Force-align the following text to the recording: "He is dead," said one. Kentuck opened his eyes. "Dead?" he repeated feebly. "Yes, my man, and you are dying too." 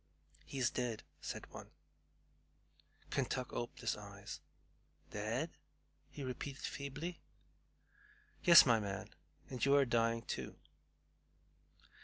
"He 0.45 0.57
is 0.57 0.71
dead," 0.71 1.03
said 1.21 1.45
one. 1.51 1.69
Kentuck 3.11 3.53
opened 3.53 3.81
his 3.81 3.95
eyes. 3.95 4.41
"Dead?" 5.11 5.51
he 6.09 6.23
repeated 6.23 6.63
feebly. 6.63 7.21
"Yes, 8.43 8.65
my 8.65 8.79
man, 8.79 9.11
and 9.51 9.63
you 9.63 9.75
are 9.75 9.85
dying 9.85 10.23
too." 10.23 10.57